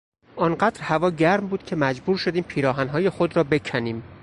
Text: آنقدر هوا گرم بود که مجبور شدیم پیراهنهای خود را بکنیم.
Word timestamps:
آنقدر 0.35 0.81
هوا 0.83 1.09
گرم 1.09 1.47
بود 1.47 1.63
که 1.63 1.75
مجبور 1.75 2.17
شدیم 2.17 2.43
پیراهنهای 2.43 3.09
خود 3.09 3.35
را 3.35 3.43
بکنیم. 3.43 4.03